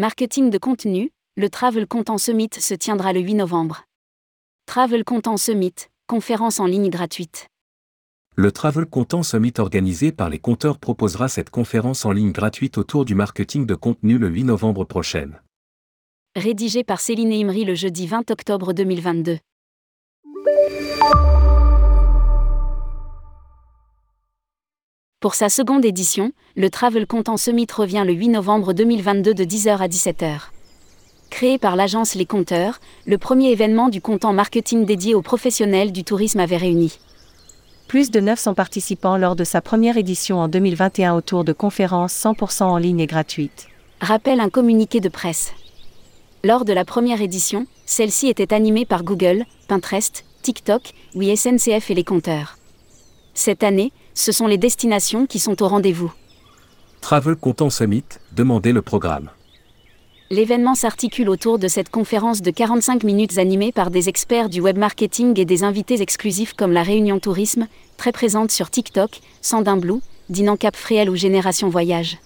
Marketing 0.00 0.48
de 0.48 0.56
contenu, 0.56 1.10
le 1.36 1.50
Travel 1.50 1.86
Content 1.86 2.16
Summit 2.16 2.48
se 2.58 2.72
tiendra 2.72 3.12
le 3.12 3.20
8 3.20 3.34
novembre. 3.34 3.84
Travel 4.64 5.04
Content 5.04 5.36
Summit, 5.36 5.74
conférence 6.06 6.58
en 6.58 6.64
ligne 6.64 6.88
gratuite. 6.88 7.48
Le 8.34 8.50
Travel 8.50 8.86
Content 8.86 9.22
Summit 9.22 9.52
organisé 9.58 10.10
par 10.10 10.30
les 10.30 10.38
compteurs 10.38 10.78
proposera 10.78 11.28
cette 11.28 11.50
conférence 11.50 12.06
en 12.06 12.12
ligne 12.12 12.32
gratuite 12.32 12.78
autour 12.78 13.04
du 13.04 13.14
marketing 13.14 13.66
de 13.66 13.74
contenu 13.74 14.16
le 14.16 14.28
8 14.28 14.44
novembre 14.44 14.86
prochain. 14.86 15.32
Rédigé 16.34 16.82
par 16.82 16.98
Céline 16.98 17.34
Imri 17.34 17.66
le 17.66 17.74
jeudi 17.74 18.06
20 18.06 18.30
octobre 18.30 18.72
2022. 18.72 19.36
Pour 25.20 25.34
sa 25.34 25.50
seconde 25.50 25.84
édition, 25.84 26.32
le 26.56 26.70
Travel 26.70 27.06
Content 27.06 27.36
Summit 27.36 27.66
revient 27.76 28.04
le 28.06 28.14
8 28.14 28.28
novembre 28.28 28.72
2022 28.72 29.34
de 29.34 29.44
10h 29.44 29.76
à 29.76 29.86
17h. 29.86 30.48
Créé 31.28 31.58
par 31.58 31.76
l'agence 31.76 32.14
Les 32.14 32.24
Compteurs, 32.24 32.80
le 33.04 33.18
premier 33.18 33.50
événement 33.50 33.90
du 33.90 34.00
content 34.00 34.32
marketing 34.32 34.86
dédié 34.86 35.14
aux 35.14 35.20
professionnels 35.20 35.92
du 35.92 36.04
tourisme 36.04 36.40
avait 36.40 36.56
réuni. 36.56 36.98
Plus 37.86 38.10
de 38.10 38.18
900 38.18 38.54
participants 38.54 39.18
lors 39.18 39.36
de 39.36 39.44
sa 39.44 39.60
première 39.60 39.98
édition 39.98 40.38
en 40.38 40.48
2021 40.48 41.14
autour 41.14 41.44
de 41.44 41.52
conférences 41.52 42.14
100% 42.14 42.62
en 42.62 42.78
ligne 42.78 43.00
et 43.00 43.06
gratuites. 43.06 43.68
Rappelle 44.00 44.40
un 44.40 44.48
communiqué 44.48 45.00
de 45.00 45.10
presse. 45.10 45.52
Lors 46.44 46.64
de 46.64 46.72
la 46.72 46.86
première 46.86 47.20
édition, 47.20 47.66
celle-ci 47.84 48.28
était 48.28 48.54
animée 48.54 48.86
par 48.86 49.04
Google, 49.04 49.44
Pinterest, 49.68 50.24
TikTok, 50.40 50.94
oui 51.14 51.36
SNCF 51.36 51.90
et 51.90 51.94
les 51.94 52.04
compteurs. 52.04 52.56
Cette 53.34 53.62
année, 53.62 53.92
ce 54.14 54.32
sont 54.32 54.46
les 54.46 54.58
destinations 54.58 55.26
qui 55.26 55.38
sont 55.38 55.62
au 55.62 55.68
rendez-vous. 55.68 56.12
Travel 57.00 57.36
Content 57.36 57.70
Summit, 57.70 58.04
demandez 58.32 58.72
le 58.72 58.82
programme. 58.82 59.30
L'événement 60.32 60.76
s'articule 60.76 61.28
autour 61.28 61.58
de 61.58 61.66
cette 61.66 61.88
conférence 61.88 62.40
de 62.40 62.52
45 62.52 63.02
minutes 63.02 63.38
animée 63.38 63.72
par 63.72 63.90
des 63.90 64.08
experts 64.08 64.48
du 64.48 64.60
web 64.60 64.78
marketing 64.78 65.38
et 65.40 65.44
des 65.44 65.64
invités 65.64 66.00
exclusifs 66.00 66.52
comme 66.52 66.72
la 66.72 66.84
Réunion 66.84 67.18
Tourisme, 67.18 67.66
très 67.96 68.12
présente 68.12 68.52
sur 68.52 68.70
TikTok, 68.70 69.20
Sandin 69.40 69.76
Blue, 69.76 70.00
Dinan 70.28 70.56
Cap 70.56 70.76
Fréel 70.76 71.10
ou 71.10 71.16
Génération 71.16 71.68
Voyage. 71.68 72.18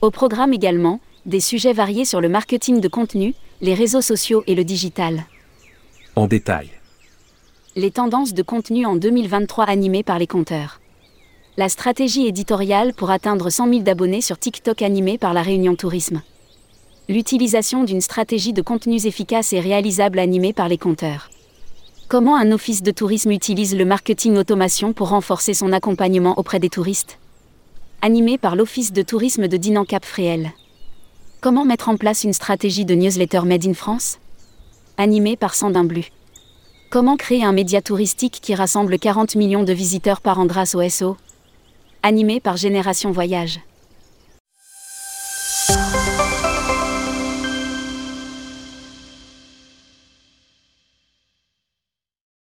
Au 0.00 0.10
programme 0.10 0.52
également, 0.52 0.98
des 1.24 1.38
sujets 1.38 1.72
variés 1.72 2.04
sur 2.04 2.20
le 2.20 2.28
marketing 2.28 2.80
de 2.80 2.88
contenu, 2.88 3.34
les 3.60 3.74
réseaux 3.74 4.00
sociaux 4.00 4.42
et 4.48 4.56
le 4.56 4.64
digital. 4.64 5.24
En 6.16 6.26
détail. 6.26 6.70
Les 7.76 7.92
tendances 7.92 8.34
de 8.34 8.42
contenu 8.42 8.86
en 8.86 8.96
2023 8.96 9.66
animées 9.66 10.02
par 10.02 10.18
les 10.18 10.26
compteurs. 10.26 10.79
La 11.60 11.68
stratégie 11.68 12.26
éditoriale 12.26 12.94
pour 12.94 13.10
atteindre 13.10 13.50
100 13.50 13.68
000 13.68 13.80
d'abonnés 13.80 14.22
sur 14.22 14.38
TikTok 14.38 14.80
animée 14.80 15.18
par 15.18 15.34
la 15.34 15.42
Réunion 15.42 15.76
Tourisme. 15.76 16.22
L'utilisation 17.06 17.84
d'une 17.84 18.00
stratégie 18.00 18.54
de 18.54 18.62
contenus 18.62 19.04
efficace 19.04 19.52
et 19.52 19.60
réalisable 19.60 20.20
animée 20.20 20.54
par 20.54 20.70
les 20.70 20.78
compteurs. 20.78 21.28
Comment 22.08 22.36
un 22.36 22.50
office 22.50 22.82
de 22.82 22.90
tourisme 22.90 23.30
utilise 23.30 23.76
le 23.76 23.84
marketing 23.84 24.38
automation 24.38 24.94
pour 24.94 25.10
renforcer 25.10 25.52
son 25.52 25.70
accompagnement 25.74 26.38
auprès 26.38 26.60
des 26.60 26.70
touristes? 26.70 27.18
Animé 28.00 28.38
par 28.38 28.56
l'Office 28.56 28.94
de 28.94 29.02
tourisme 29.02 29.46
de 29.46 29.58
Dinan 29.58 29.84
Cap 29.84 30.06
Fréel. 30.06 30.52
Comment 31.42 31.66
mettre 31.66 31.90
en 31.90 31.98
place 31.98 32.24
une 32.24 32.32
stratégie 32.32 32.86
de 32.86 32.94
newsletter 32.94 33.42
Made 33.44 33.66
in 33.66 33.74
France? 33.74 34.18
Animé 34.96 35.36
par 35.36 35.54
Sandin 35.54 35.84
Blu. 35.84 36.06
Comment 36.88 37.18
créer 37.18 37.44
un 37.44 37.52
média 37.52 37.82
touristique 37.82 38.38
qui 38.40 38.54
rassemble 38.54 38.98
40 38.98 39.34
millions 39.34 39.62
de 39.62 39.74
visiteurs 39.74 40.22
par 40.22 40.38
an 40.38 40.46
grâce 40.46 40.74
au 40.74 40.88
SO 40.88 41.18
Animé 42.02 42.40
par 42.40 42.56
Génération 42.56 43.10
Voyage. 43.12 43.60